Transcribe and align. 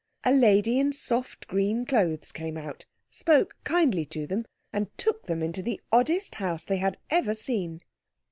A 0.23 0.31
lady 0.31 0.79
in 0.79 0.91
soft 0.91 1.47
green 1.47 1.85
clothes 1.85 2.31
came 2.31 2.57
out, 2.57 2.87
spoke 3.11 3.55
kindly 3.63 4.03
to 4.07 4.25
them, 4.25 4.47
and 4.73 4.87
took 4.97 5.27
them 5.27 5.43
into 5.43 5.61
the 5.61 5.79
oddest 5.91 6.33
house 6.33 6.65
they 6.65 6.77
had 6.77 6.97
ever 7.11 7.35
seen. 7.35 7.81